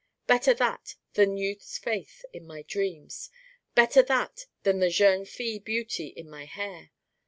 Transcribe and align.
Better 0.25 0.55
that 0.55 0.95
than 1.13 1.37
Youth's 1.37 1.77
faith 1.77 2.25
in 2.33 2.47
my 2.47 2.63
dreams. 2.63 3.29
Better 3.75 4.01
that 4.01 4.47
than 4.63 4.79
the 4.79 4.89
jeune 4.89 5.25
fille 5.25 5.59
beauty 5.59 6.07
in 6.07 6.27
my 6.27 6.45
hair. 6.45 6.89